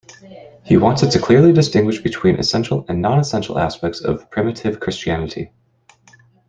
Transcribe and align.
He 0.63 0.77
wanted 0.77 1.11
to 1.11 1.19
clearly 1.19 1.53
distinguish 1.53 2.01
between 2.01 2.39
essential 2.39 2.85
and 2.89 3.03
non-essential 3.03 3.59
aspects 3.59 4.01
of 4.01 4.27
primitive 4.31 4.79
Christianity. 4.79 5.51